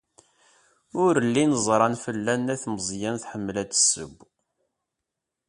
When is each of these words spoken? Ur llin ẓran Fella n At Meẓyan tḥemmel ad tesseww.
Ur 1.03 1.15
llin 1.27 1.51
ẓran 1.65 1.93
Fella 2.03 2.33
n 2.35 2.51
At 2.53 2.63
Meẓyan 2.73 3.15
tḥemmel 3.19 3.55
ad 3.63 3.69
tesseww. 3.71 4.13